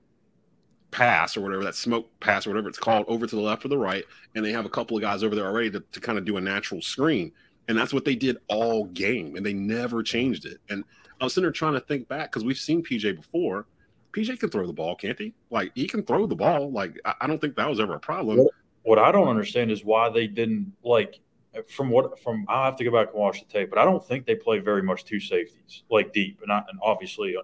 [0.90, 3.68] pass or whatever that smoke pass or whatever it's called over to the left or
[3.68, 6.18] the right, and they have a couple of guys over there already to, to kind
[6.18, 7.32] of do a natural screen.
[7.68, 10.58] And that's what they did all game, and they never changed it.
[10.70, 10.84] And
[11.20, 13.66] I was sitting there trying to think back because we've seen PJ before.
[14.12, 15.34] PJ can throw the ball, can't he?
[15.50, 16.70] Like he can throw the ball.
[16.70, 18.46] Like I, I don't think that was ever a problem.
[18.82, 21.20] What I don't understand is why they didn't like
[21.68, 24.04] from what from I have to go back and watch the tape, but I don't
[24.04, 27.42] think they play very much two safeties like deep, and I, and obviously uh,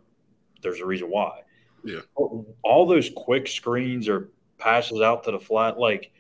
[0.63, 1.41] there's a reason why.
[1.85, 2.01] Yeah.
[2.17, 6.11] all those quick screens or passes out to the flat, like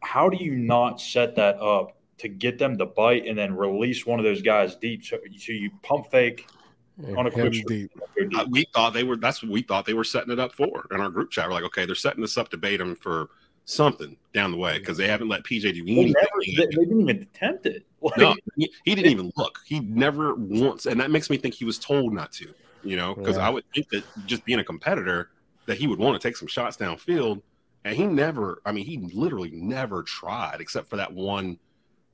[0.00, 4.06] how do you not set that up to get them to bite and then release
[4.06, 5.04] one of those guys deep?
[5.04, 6.46] So, so you pump fake.
[6.98, 7.90] Yeah, On a quick- deep.
[8.36, 9.16] Uh, we thought they were.
[9.16, 11.48] That's what we thought they were setting it up for in our group chat.
[11.48, 13.30] We're like, okay, they're setting this up to bait them for
[13.64, 16.12] something down the way because they haven't let PJ do They, anything.
[16.12, 17.84] never, they, they didn't even attempt it.
[18.02, 19.60] Like, no, he, he didn't even look.
[19.64, 22.52] He never once, and that makes me think he was told not to.
[22.82, 23.46] You know, because Yeah.
[23.46, 25.30] I would think that just being a competitor,
[25.66, 27.42] that he would want to take some shots downfield,
[27.84, 28.60] and he never.
[28.66, 31.60] I mean, he literally never tried except for that one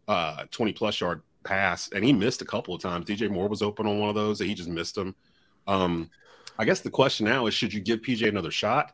[0.08, 3.06] uh, twenty plus yard pass, and he missed a couple of times.
[3.06, 5.14] DJ Moore was open on one of those, and he just missed them.
[5.66, 6.10] Um,
[6.58, 8.92] I guess the question now is, should you give PJ another shot,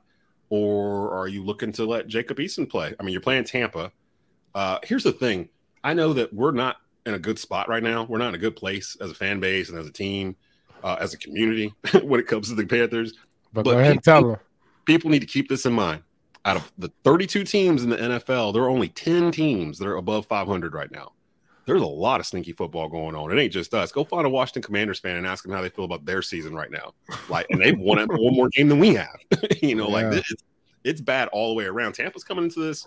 [0.50, 2.94] or are you looking to let Jacob Eason play?
[2.98, 3.90] I mean, you're playing Tampa.
[4.54, 5.48] Uh, here's the thing:
[5.82, 8.04] I know that we're not in a good spot right now.
[8.04, 10.36] We're not in a good place as a fan base and as a team,
[10.82, 13.14] uh, as a community when it comes to the Panthers.
[13.52, 14.36] But, But go ahead and tell him.
[14.84, 16.02] people need to keep this in mind.
[16.46, 19.96] Out of the 32 teams in the NFL, there are only 10 teams that are
[19.96, 21.12] above 500 right now.
[21.66, 23.32] There's a lot of sneaky football going on.
[23.36, 23.90] It ain't just us.
[23.90, 26.54] Go find a Washington Commanders fan and ask them how they feel about their season
[26.54, 26.92] right now.
[27.28, 29.16] Like, and they've won one more game than we have.
[29.62, 30.18] you know, like Yeah.
[30.18, 30.32] it's,
[30.84, 31.94] it's bad all the way around.
[31.94, 32.86] Tampa's coming into this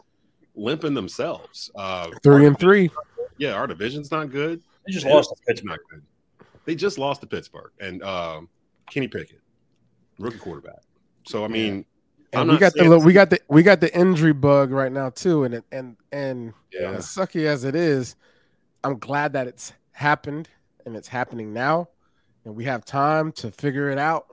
[0.55, 1.71] limping themselves.
[1.75, 2.91] Uh, Three and three.
[3.37, 4.61] yeah, our division's not good.
[4.85, 5.69] They just And lost to Pittsburgh.
[5.71, 6.01] not good.
[6.65, 8.49] They just lost to Pittsburgh and um,
[8.91, 9.39] Kenny Pickett,
[10.19, 10.81] rookie quarterback.
[11.25, 11.85] So I mean,
[12.33, 15.09] I'm And we got the we got the we got the injury bug right now
[15.09, 18.15] too, and and and yeah, as sucky as it is,
[18.87, 20.47] I'm glad that it's happened
[20.85, 21.89] and it's happening now,
[22.45, 24.27] and we have time to figure it out.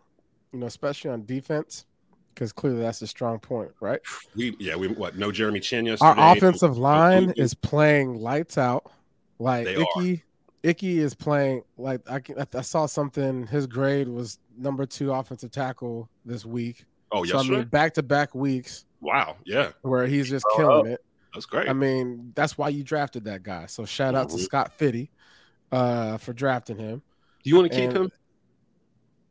[0.52, 1.86] You know, especially on defense,
[2.32, 4.00] because clearly that's a strong point, right?
[4.36, 6.20] we yeah we what no Jeremy Chinn yesterday.
[6.20, 8.92] Our offensive line is playing lights out.
[9.40, 9.86] Like They are.
[9.98, 10.22] Icky,
[10.62, 13.48] Icky is playing like I, can- I saw something.
[13.48, 16.84] His grade was number two offensive tackle this week.
[17.10, 21.04] Oh so I mean, back to back weeks wow, yeah, where he's just killing it.
[21.34, 21.68] That's great.
[21.68, 23.66] I mean, that's why you drafted that guy.
[23.66, 24.40] So shout out to Mhm.
[24.44, 25.10] Scott Fitty
[25.72, 27.02] uh, for drafting him.
[27.42, 28.12] Do you want to keep and- him?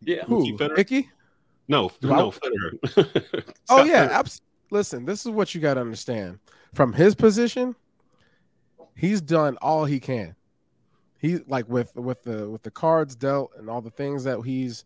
[0.01, 0.25] Yeah.
[0.25, 0.43] Who?
[0.43, 1.09] Keep Icky?
[1.69, 3.53] No, Do no, Fitterer.
[3.69, 4.11] Oh yeah, Fitterer.
[4.11, 6.39] abs- listen, this is what you got to understand.
[6.73, 7.75] From his position,
[8.97, 10.35] he's done all he can.
[11.19, 14.83] He like with with the with the cards dealt and all the things that he's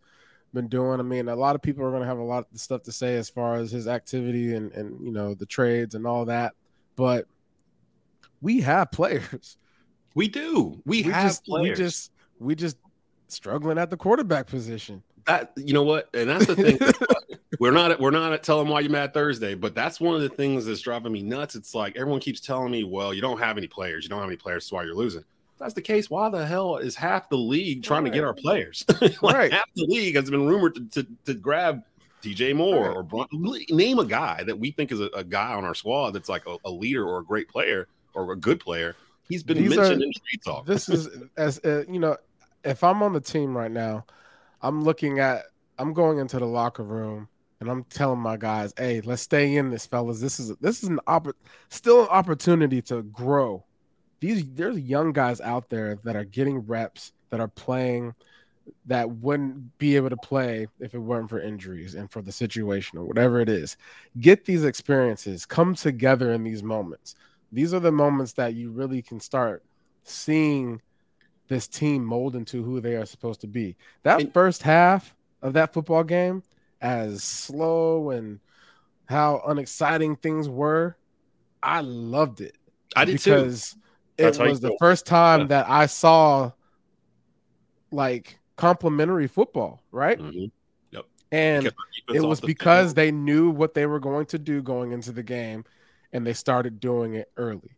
[0.53, 0.99] been doing.
[0.99, 2.91] I mean, a lot of people are going to have a lot of stuff to
[2.91, 6.53] say as far as his activity and and you know the trades and all that,
[6.97, 7.25] but
[8.41, 9.57] we have players.
[10.13, 10.81] we do.
[10.85, 11.79] We, We have just players.
[11.79, 12.77] we just we just
[13.29, 15.01] struggling at the quarterback position.
[15.25, 16.79] that you know what, and that's the thing.
[17.59, 20.65] we're not we're not telling why you're mad Thursday, but that's one of the things
[20.65, 21.55] that's driving me nuts.
[21.55, 24.27] It's like everyone keeps telling me, well, you don't have any players, you don't have
[24.29, 25.21] any players, that's why you're losing.
[25.21, 26.09] If that's the case.
[26.09, 28.85] Why the hell is half the league trying to get our players?
[29.01, 29.51] like Right.
[29.51, 31.81] half the league has been rumored to, to, to grab
[32.21, 33.27] DJ Moore or Bron-
[33.69, 36.45] name a guy that we think is a, a guy on our squad that's like
[36.47, 38.95] a, a leader or a great player or a good player.
[39.29, 40.65] He's been These mentioned are- in street talk.
[40.65, 42.17] this is as uh, you know
[42.63, 44.05] if i'm on the team right now
[44.61, 45.43] i'm looking at
[45.77, 47.27] i'm going into the locker room
[47.59, 50.89] and i'm telling my guys hey let's stay in this fellas this is this is
[50.89, 51.33] an oppor-
[51.69, 53.63] still an opportunity to grow
[54.21, 58.13] these there's young guys out there that are getting reps that are playing
[58.85, 62.97] that wouldn't be able to play if it weren't for injuries and for the situation
[62.97, 63.77] or whatever it is
[64.19, 67.15] get these experiences come together in these moments
[67.51, 69.63] these are the moments that you really can start
[70.03, 70.81] seeing
[71.47, 73.73] this team mold into who they are supposed to be.
[74.03, 76.43] That And- first half of that football game,
[76.81, 78.41] as slow and
[79.05, 80.97] how unexciting things were,
[81.63, 82.57] I loved it
[82.97, 83.31] I did too.
[83.31, 83.77] because
[84.17, 85.47] That's it was the first time Yeah.
[85.47, 86.51] that I saw
[87.91, 90.19] like complimentary football, right?
[90.19, 90.51] Mhm.
[91.31, 94.61] And Kept our defense it was because they knew what they were going to do
[94.61, 95.65] going into the game
[96.13, 97.75] and they started doing it early.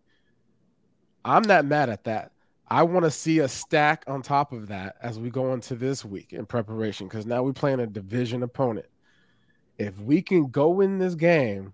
[1.25, 2.31] I'm not mad at that.
[2.67, 6.05] I want to see a stack on top of that as we go into this
[6.05, 8.85] week in preparation because now we're playing a division opponent.
[9.79, 11.73] If we can go in this game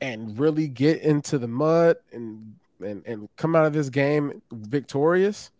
[0.00, 5.50] and really get into the mud and and, and come out of this game victorious,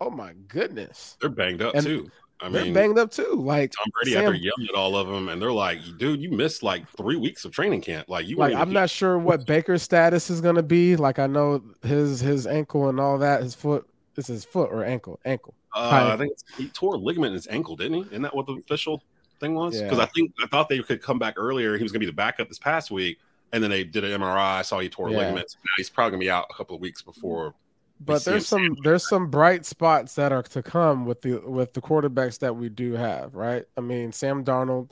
[0.00, 1.16] oh my goodness.
[1.20, 2.10] they're banged up and too.
[2.40, 3.32] I They're mean, banged up too.
[3.36, 6.30] Like Tom Brady out there yelling at all of them, and they're like, "Dude, you
[6.30, 8.08] missed like three weeks of training camp.
[8.08, 10.96] Like you, like I'm not sure what Baker's status is going to be.
[10.96, 13.42] Like I know his his ankle and all that.
[13.42, 15.54] His foot is his foot or ankle ankle.
[15.74, 18.00] Uh, I think he tore a ligament in his ankle, didn't he?
[18.10, 19.02] Isn't that what the official
[19.40, 19.76] thing was?
[19.76, 19.84] Yeah.
[19.84, 21.76] Because I think I thought they could come back earlier.
[21.76, 23.18] He was going to be the backup this past week,
[23.52, 24.58] and then they did an MRI.
[24.58, 25.18] I saw he tore Yeah.
[25.18, 25.56] ligament.
[25.64, 27.54] Now he's probably going to be out a couple of weeks before.
[28.00, 31.38] But see there's him some there's some bright spots that are to come with the
[31.38, 33.34] with the quarterbacks that we do have.
[33.34, 33.64] Right.
[33.76, 34.90] I mean Sam Darnold.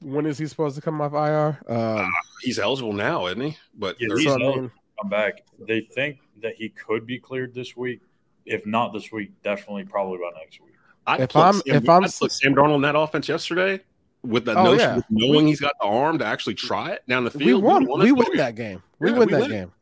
[0.00, 1.60] When is he supposed to come off IR?
[1.68, 3.56] Um, He's eligible now, isn't he?
[3.74, 4.62] But Yeah, he's so I eligible.
[4.62, 5.44] mean, Come back.
[5.66, 8.00] They think that he could be cleared this week.
[8.44, 10.74] If not this week, definitely probably by next week.
[11.06, 13.80] I'd If I'm- Sam, if I'm- I'd Sam Darnold in that offense yesterday
[14.22, 14.96] with that Oh, notion, yeah.
[14.96, 17.62] with knowing he's got the arm to actually try it down the field.
[17.62, 17.86] we won.
[17.86, 18.28] would've We it.
[18.28, 18.82] win that game.
[18.98, 19.50] We Yeah, win we that win.
[19.50, 19.72] game.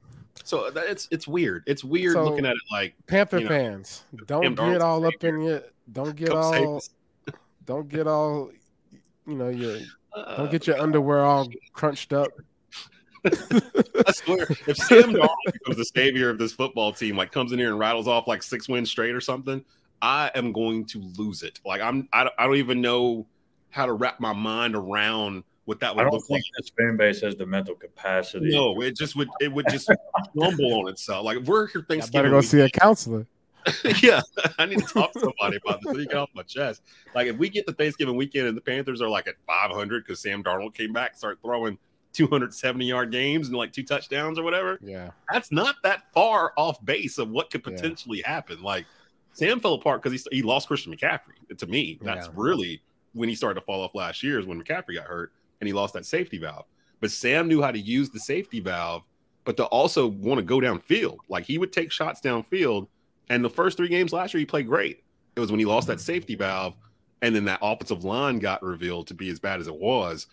[0.45, 1.65] So that, it's it's weird.
[1.67, 5.23] It's weird So- looking at it like Panther You know, fans, don't get all up
[5.25, 6.83] in your don't get all
[7.65, 8.51] don't get all
[9.27, 9.79] you know your
[10.15, 12.29] Uh, don't get your underwear all crunched up.
[13.25, 17.59] I swear, if Sam Darnold becomes the savior of this football team, like comes in
[17.59, 19.65] here and rattles off like six wins straight or something,
[20.03, 21.61] I am going to lose it.
[21.65, 23.27] Like I'm, I I don't even know
[23.71, 26.53] how to wrap my mind around what that I would don't look think like.
[26.59, 28.51] this fan base has the mental capacity.
[28.51, 29.89] No, it just would, it would just
[30.37, 31.25] crumble on itself.
[31.25, 31.93] Like if we're here Thanksgiving.
[31.93, 33.27] I Thanksgiving, better go week- see a counselor.
[34.03, 34.21] yeah,
[34.59, 35.87] I need to talk to somebody about this.
[35.87, 36.83] Let me get off my chest.
[37.15, 40.21] Like, if we get the Thanksgiving weekend and the Panthers are like at 500 because
[40.21, 41.79] Sam Darnold came back, start throwing
[42.13, 45.11] 270 yard games and like two touchdowns or whatever, Yeah.
[45.33, 47.77] that's not that far off base of what could Yeah.
[47.77, 48.61] potentially happen.
[48.65, 48.85] Like,
[49.33, 51.57] Sam fell apart because he, he lost Christian McCaffrey.
[51.57, 52.33] To me, that's Yeah.
[52.35, 52.83] really
[53.15, 55.73] when he started to fall off last year is when McCaffrey got hurt and he
[55.73, 56.67] lost that safety valve.
[57.01, 59.05] But Sam knew how to use the safety valve,
[59.45, 61.19] but to also want to go downfield.
[61.29, 62.89] Like he would take shots downfield.
[63.31, 65.05] And the first three games last year, he played great.
[65.37, 66.75] It was when he lost that safety valve,
[67.23, 70.27] and then that offensive line got revealed to be as bad as it was.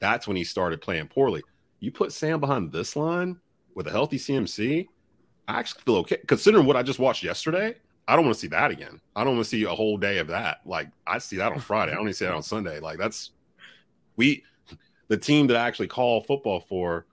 [0.00, 1.42] That's when he started playing poorly.
[1.78, 3.38] You put Sam behind this line
[3.76, 4.88] with a healthy CMC,
[5.46, 6.18] I actually feel okay.
[6.26, 7.76] Considering what I just watched yesterday,
[8.08, 9.00] I don't want to see that again.
[9.14, 10.58] I don't want to see a whole day of that.
[10.66, 11.92] Like I see that on Friday.
[11.92, 12.80] I don't even see that on Sunday.
[12.80, 13.30] Like that's
[14.16, 14.44] we
[15.12, 17.04] the team that I actually call football for,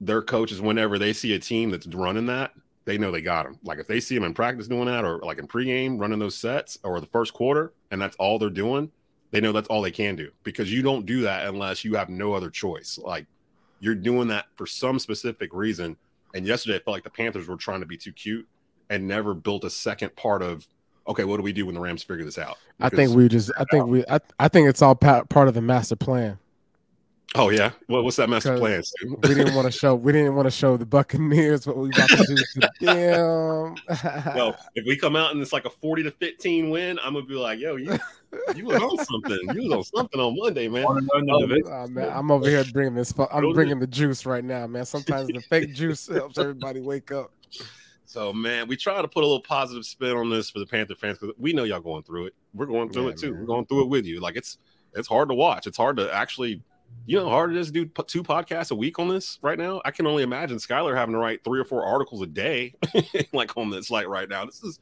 [0.00, 2.52] their coaches, whenever they see a team that's running that,
[2.84, 3.58] they know they got them.
[3.64, 6.36] Like if they see them in practice doing that, or like in pregame running those
[6.36, 8.92] sets, or the first quarter, and that's all they're doing,
[9.32, 12.08] they know that's all they can do because you don't do that unless you have
[12.08, 12.96] no other choice.
[13.02, 13.26] Like
[13.80, 15.96] you're doing that for some specific reason.
[16.34, 18.46] And yesterday, I felt like the Panthers were trying to be too cute
[18.88, 20.64] and never built a second part of,
[21.08, 22.56] okay, what do we do when the Rams figure this out?
[22.78, 23.50] I think we just.
[23.58, 24.04] I think we.
[24.08, 26.38] I, I think it's all part of the master plan.
[27.34, 28.82] Oh yeah, what, what's that master 'Cause plan?
[29.22, 29.94] We didn't want to show.
[29.94, 33.76] We didn't want to show the Buccaneers what we about to do to them.
[34.36, 37.26] Yo, if we come out and it's like a 40 to 15 win, I'm gonna
[37.26, 37.98] be like, yo, you
[38.54, 39.38] you was on something.
[39.54, 40.84] You was on something on Monday, man.
[40.84, 41.70] Want to know in the.
[41.70, 43.12] Oh, man, I'm over here bringing this.
[43.30, 44.84] I'm bringing the juice right now, man.
[44.84, 47.32] Sometimes the fake juice helps everybody wake up.
[48.04, 50.94] So man, we try to put a little positive spin on this for the Panther
[50.94, 52.34] fans because we know y'all going through it.
[52.52, 53.30] We're going through Yeah, it too.
[53.32, 53.40] man.
[53.40, 54.20] We're going through it with you.
[54.20, 54.58] Like it's
[54.94, 55.66] it's hard to watch.
[55.66, 56.62] It's hard to actually,
[57.06, 59.38] you know, how hard it is to do p- two podcasts a week on this
[59.42, 59.80] right now.
[59.84, 62.74] I can only imagine Schuyler having to write three or four articles a day,
[63.32, 64.44] like on this like right now.
[64.44, 64.78] This is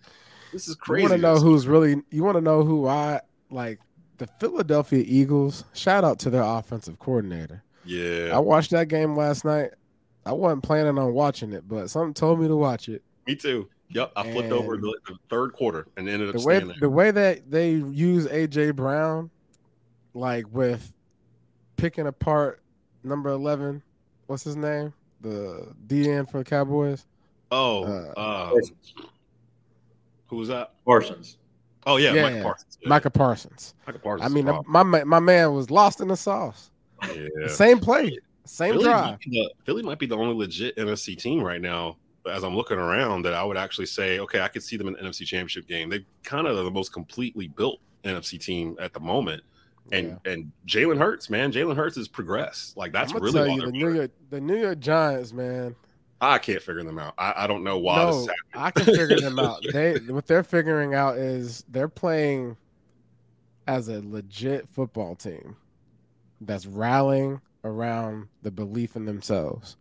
[0.52, 1.04] this is crazy.
[1.04, 1.96] You want to know who's really?
[2.10, 3.78] You want to know who I like?
[4.18, 5.64] The Philadelphia Eagles.
[5.72, 7.62] Shout out to their offensive coordinator.
[7.84, 9.70] Yeah, I watched that game last night.
[10.26, 13.02] I wasn't planning on watching it, but something told me to watch it.
[13.26, 13.68] me too.
[13.92, 16.76] Yep, I flipped over the, the third quarter and ended up The way staying there.
[16.80, 19.30] the way that they use AJ Brown,
[20.14, 20.92] like with
[21.80, 22.62] picking apart
[23.02, 23.82] number eleven,
[24.26, 24.92] what's his name?
[25.22, 27.06] The DN for the Cowboys.
[27.50, 27.84] Oh,
[28.16, 28.60] Uh, um,
[30.26, 30.72] who was that?
[30.84, 31.38] Parsons.
[31.86, 32.78] Oh yeah, Yeah, Micah Parsons.
[32.80, 33.74] Yeah, Micah Parsons.
[33.86, 34.30] Micah Parsons.
[34.30, 36.70] I mean, a my my man was lost in the sauce.
[37.02, 37.48] yeah.
[37.48, 39.04] Same play, same Philly drive.
[39.04, 41.96] might, the, Philly might be the only legit NFC team right now.
[42.30, 44.92] As I'm looking around, that I would actually say, okay, I could see them in
[44.92, 45.88] the NFC Championship game.
[45.88, 49.42] They kind of the most completely built NFC team at the moment.
[49.92, 52.76] And and Jalen Hurts, man, Jalen Hurts has progressed.
[52.76, 53.92] Like that's really you the New.
[53.94, 55.74] York the New York Giants, man.
[56.20, 57.14] I can't figure them out.
[57.18, 58.28] I, I don't know why no.
[58.54, 59.64] I can figure them out.
[59.72, 62.56] They what they're figuring out is they're playing
[63.66, 65.56] as a legit football team
[66.40, 69.76] that's rallying around the belief in themselves.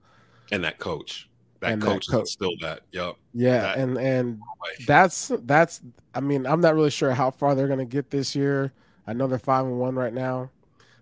[0.52, 2.24] And that coach, that And that coach coach.
[2.24, 2.82] is still that.
[2.92, 3.16] Yep.
[3.34, 4.40] Yeah, That- and and
[4.88, 5.82] that's that's
[6.16, 8.72] I mean, I'm not really sure how far they're gonna get this year.
[9.10, 10.52] I know they're five and one right now.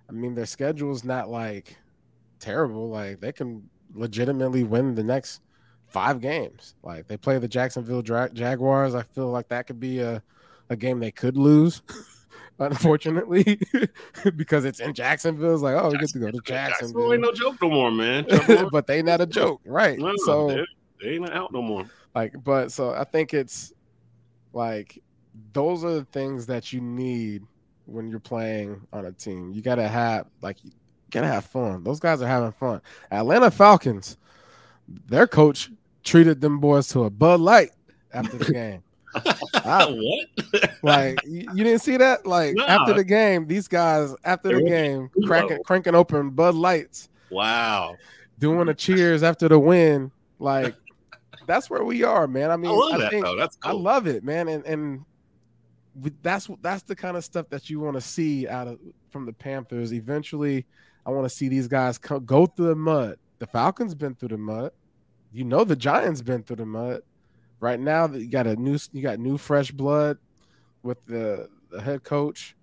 [0.07, 1.75] I mean, their schedule is not like
[2.39, 2.87] terrible.
[2.89, 5.41] Like they can legitimately win the next
[5.87, 6.75] five games.
[6.83, 8.95] Like they play the Jacksonville Dra- Jaguars.
[8.95, 10.23] I feel like that could be a
[10.69, 11.81] a game they could lose.
[12.59, 13.59] Unfortunately,
[14.37, 17.33] because it's in Jacksonville, it's like, oh, we get to go to Jacksonville ain't no
[17.33, 18.25] joke no more, man.
[18.71, 19.99] But they not a joke, right?
[19.99, 20.65] No, so they,
[21.01, 21.85] they ain't out no more.
[22.15, 23.73] like but so i think it's
[24.53, 24.97] like
[25.53, 27.43] those are the things that you need
[27.87, 30.71] when you're playing on a team you gotta have like you
[31.09, 31.83] gotta have fun.
[31.83, 32.81] Those guys are having fun.
[33.11, 34.17] Atlanta falcons
[35.07, 35.69] their coach
[36.03, 37.71] treated them boys to a bud light
[38.13, 38.83] after the game.
[39.55, 40.69] I- what?
[40.83, 42.25] like you, you didn't see that?
[42.27, 42.65] Like Nah.
[42.65, 47.09] after the game these guys after the game cracking cranking open bud lights.
[47.29, 47.95] Wow.
[48.39, 50.11] doing the cheers after the win.
[50.39, 50.75] Like
[51.47, 52.51] that's where we are man.
[52.51, 53.35] I mean, I love that think, though.
[53.37, 55.05] That's I love it, man, and and
[56.21, 58.79] that's that's the kind of stuff that you want to see out of
[59.09, 59.93] from the Panthers.
[59.93, 60.65] Eventually,
[61.05, 63.17] I want to see these guys co- go through the mud.
[63.39, 64.71] The Falcons been through the mud.
[65.31, 67.01] You know the Giants been through the mud.
[67.59, 70.17] Right now, you got a new you got new fresh blood
[70.83, 72.55] with the the head coach.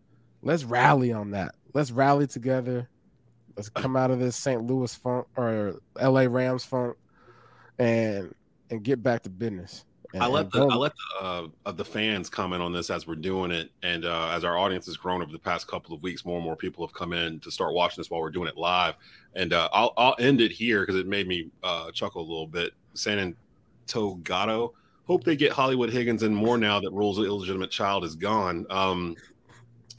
[0.42, 1.54] Let's rally on that.
[1.72, 2.88] Let's rally together.
[3.56, 4.62] Let's come out of this St.
[4.62, 6.28] Louis funk or L.A.
[6.28, 6.96] Rams funk,
[7.78, 8.34] and
[8.70, 9.84] and get back to business.
[10.14, 13.06] And- I let the I let the, uh, of the fans comment on this as
[13.06, 16.02] we're doing it, and uh, as our audience has grown over the past couple of
[16.02, 18.48] weeks, more and more people have come in to start watching this while we're doing
[18.48, 18.94] it live.
[19.34, 22.46] And uh, I'll I'll end it here because it made me uh, chuckle a little
[22.46, 22.72] bit.
[22.94, 23.36] San
[23.88, 24.70] Antogato
[25.06, 28.66] hope they get Hollywood Higgins in more now that Rhule's of illegitimate child is gone.
[28.70, 29.16] Um,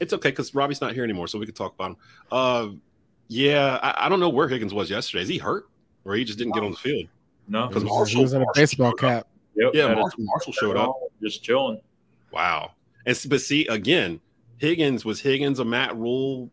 [0.00, 1.96] it's okay because Robbie's not here anymore, so we could talk about him.
[2.30, 2.68] Uh,
[3.28, 5.22] yeah, I, I, don't know where Higgins was yesterday.
[5.22, 5.68] Is he hurt
[6.04, 7.08] or he just didn't get on the field?
[7.48, 9.26] No, because Marshall he was in a baseball cap.
[9.56, 11.80] Yep, yeah, Marshall, Marshall showed up, just chilling.
[12.30, 12.72] Wow,
[13.06, 14.20] and but see again,
[14.58, 16.50] Higgins was Higgins a Matt Rhule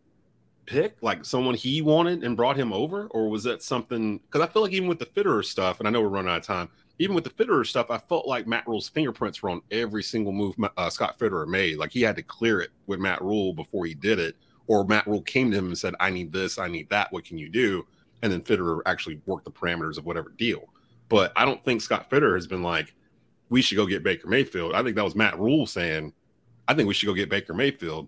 [0.66, 4.20] pick, like someone he wanted and brought him over, or was that something?
[4.20, 6.38] Because I feel like even with the Fitterer stuff, and I know we're running out
[6.38, 6.70] of time.
[7.00, 10.32] Even with the Fitterer stuff, I felt like Matt Rhule's fingerprints were on every single
[10.32, 11.78] move uh, Scott Fitterer made.
[11.78, 14.36] Like he had to clear it with Matt Rhule before he did it,
[14.68, 17.12] or Matt Rhule came to him and said, "I need this, I need that.
[17.12, 17.86] What can you do?"
[18.22, 20.70] And then Fitterer actually worked the parameters of whatever deal.
[21.10, 22.94] But I don't think Scott Fitterer has been like,
[23.50, 26.14] "We should go get Baker Mayfield." I think that was Matt Rhule saying,
[26.68, 28.08] "I think we should go get Baker Mayfield."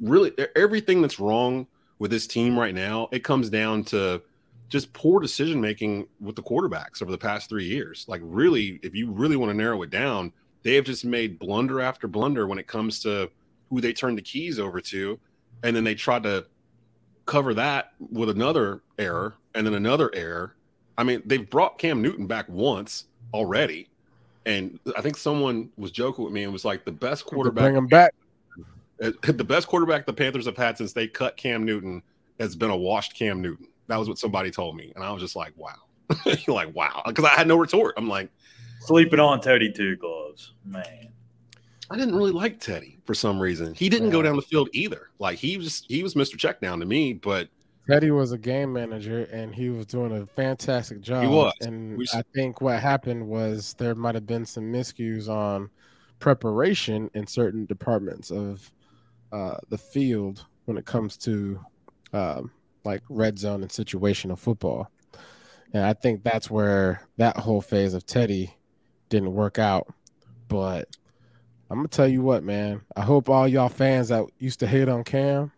[0.00, 1.66] Really, everything that's wrong
[1.98, 4.20] with this team right now, it comes down to
[4.68, 8.04] just poor decision making with the quarterbacks over the past three years.
[8.08, 10.32] Like, really, if you really want to narrow it down,
[10.62, 13.30] they have just made blunder after blunder when it comes to
[13.70, 15.18] who they turn the keys over to.
[15.62, 16.46] And then they tried to
[17.26, 20.56] cover that with another error and then another error.
[20.96, 23.88] I mean, they've brought Cam Newton back once already.
[24.46, 27.64] And I think someone was joking with me and was like, the best quarterback.
[27.64, 28.14] Bring him back.
[29.02, 32.00] Uh, the best quarterback the Panthers have had since they cut Cam Newton
[32.38, 33.66] has been a washed Cam Newton.
[33.88, 35.74] That was what somebody told me, and I was just like, "Wow!"
[36.46, 37.94] like, "Wow," because I had no retort.
[37.96, 38.30] I'm like,
[38.82, 41.08] sleeping on Teddy two gloves, man.
[41.90, 43.74] I didn't really like Teddy for some reason.
[43.74, 44.12] He didn't yeah.
[44.12, 45.10] go down the field either.
[45.18, 46.36] Like he was, he was Mr.
[46.36, 47.48] Checkdown to me, but
[47.88, 51.22] Teddy was a game manager and he was doing a fantastic job.
[51.22, 51.52] He was.
[51.60, 55.68] And I think what happened was there might have been some miscues on
[56.18, 58.72] preparation in certain departments of
[59.32, 61.60] uh, the field when it comes to
[62.14, 62.50] um,
[62.84, 64.90] like red zone and situational football.
[65.74, 68.54] And I think that's where that whole phase of Teddy
[69.10, 69.92] didn't work out.
[70.48, 70.96] But
[71.68, 72.82] I'm gonna tell you what, man.
[72.96, 75.50] I hope all y'all fans that used to hate on Cam,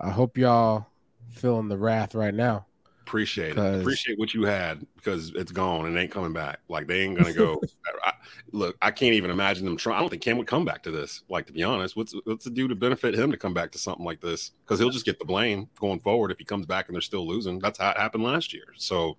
[0.00, 0.86] I hope y'all
[1.32, 2.66] feeling the wrath right now
[3.02, 3.80] Appreciate it.
[3.80, 6.60] Appreciate what you had because it's gone and ain't coming back.
[6.68, 7.60] Like they ain't gonna go.
[8.04, 8.12] I,
[8.52, 9.96] look, I can't even imagine them trying.
[9.96, 11.22] I don't think Cam would come back to this.
[11.28, 13.78] Like to be honest, what's what's the do to benefit him to come back to
[13.78, 14.52] something like this?
[14.64, 17.26] Because he'll just get the blame going forward if he comes back and they're still
[17.26, 17.58] losing.
[17.58, 18.72] That's how it happened last year.
[18.76, 19.18] So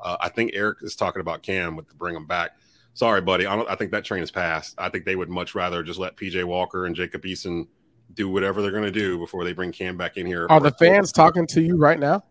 [0.00, 2.56] uh, I think Eric is talking about Cam with to bring him back.
[2.94, 3.46] Sorry, buddy.
[3.46, 3.68] I don't.
[3.70, 4.74] I think that train has passed.
[4.78, 7.68] I think they would much rather just let PJ Walker and Jacob Eason
[8.14, 10.46] do whatever they're going to do before they bring Cam back in here.
[10.50, 12.24] Are the fans talking to you right now?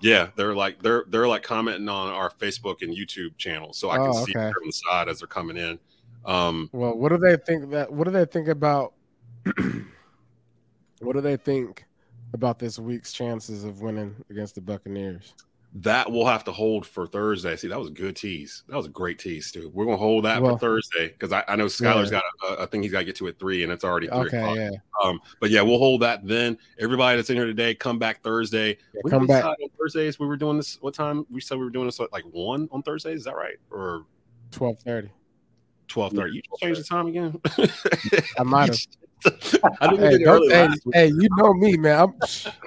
[0.00, 3.98] Yeah, they're like they're they're like commenting on our Facebook and YouTube channels, so I
[3.98, 5.78] can oh, see on the side as they're coming in.
[6.24, 7.92] Um, well, what do they think that?
[7.92, 8.94] What do they think about?
[11.00, 11.84] what do they think
[12.34, 15.34] about this week's chances of winning against the Buccaneers?
[15.76, 17.56] That we'll have to hold for Thursday.
[17.56, 18.62] See, that was a good tease.
[18.68, 19.72] That was a great tease, dude.
[19.72, 22.20] We're gonna hold that well, for Thursday because I, I, know Schuyler's yeah.
[22.42, 24.18] got a, a, thing he's got to get to at three, and it's already three
[24.18, 24.56] okay, o'clock.
[24.56, 24.70] Yeah.
[25.02, 26.58] Um, but yeah, we'll hold that then.
[26.78, 28.76] Everybody that's in here today, come back Thursday.
[28.92, 30.18] Yeah, come back on Thursdays.
[30.18, 30.76] We were doing this.
[30.82, 31.24] What time?
[31.30, 33.20] We said we were doing this at like one on Thursdays.
[33.20, 33.56] Is that right?
[33.70, 34.04] Or
[34.50, 35.10] twelve thirty.
[35.88, 36.34] Twelve thirty.
[36.34, 37.40] You change the time again.
[38.38, 38.78] I might have.
[39.80, 42.00] I didn't hey, hey, hey, you know me, man.
[42.00, 42.14] I'm,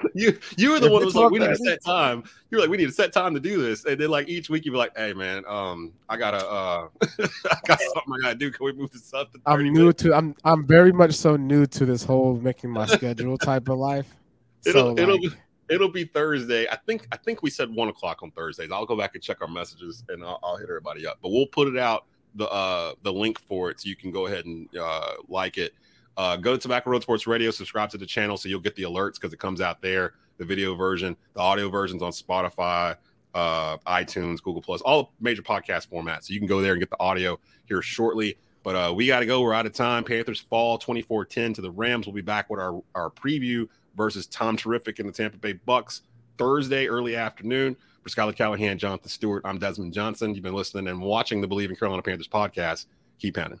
[0.14, 2.24] you you were the one who was like, we need a set time.
[2.50, 3.84] You're like, we need a set time to do this.
[3.84, 7.58] And then like each week you'd be like, hey man, um, I gotta uh I
[7.66, 8.50] got something I gotta do.
[8.50, 9.30] Can we move this up?
[9.44, 10.02] I'm new minutes?
[10.04, 13.78] to I'm I'm very much so new to this whole making my schedule type of
[13.78, 14.16] life.
[14.64, 15.30] It'll so, it'll be
[15.68, 16.66] it'll be Thursday.
[16.68, 18.70] I think I think we said one o'clock on Thursdays.
[18.72, 21.18] I'll go back and check our messages and I'll, I'll hit everybody up.
[21.22, 24.26] But we'll put it out the uh the link for it so you can go
[24.26, 25.72] ahead and uh like it
[26.16, 28.84] uh, go to Tobacco Road Sports Radio, subscribe to the channel so you'll get the
[28.84, 30.14] alerts because it comes out there.
[30.38, 32.96] The video version, the audio versions on Spotify,
[33.34, 36.24] uh, iTunes, Google Plus, all major podcast formats.
[36.24, 38.36] So you can go there and get the audio here shortly.
[38.62, 39.42] But uh, we got to go.
[39.42, 40.04] We're out of time.
[40.04, 42.06] Panthers fall 24 10 to the Rams.
[42.06, 46.02] We'll be back with our, our preview versus Tom Terrific and the Tampa Bay Bucks
[46.36, 47.76] Thursday, early afternoon.
[48.02, 50.34] For Schuyler Callihan, Jonathan Stewart, I'm Desmond Johnson.
[50.34, 52.86] You've been listening and watching the Bleav in Carolina Panthers podcast.
[53.18, 53.60] Keep pounding.